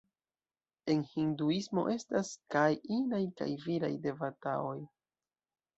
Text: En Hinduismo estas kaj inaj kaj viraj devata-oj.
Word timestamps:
En 0.93 1.03
Hinduismo 1.09 1.83
estas 1.97 2.33
kaj 2.57 2.65
inaj 2.99 3.23
kaj 3.43 3.53
viraj 3.69 3.95
devata-oj. 4.09 4.79